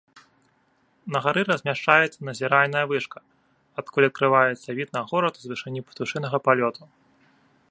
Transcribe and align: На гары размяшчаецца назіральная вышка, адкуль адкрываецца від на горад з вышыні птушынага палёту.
На 1.15 1.21
гары 1.25 1.41
размяшчаецца 1.51 2.19
назіральная 2.31 2.83
вышка, 2.93 3.19
адкуль 3.83 4.09
адкрываецца 4.11 4.69
від 4.81 4.89
на 4.99 5.07
горад 5.13 5.35
з 5.45 5.53
вышыні 5.53 5.81
птушынага 5.93 6.37
палёту. 6.49 6.83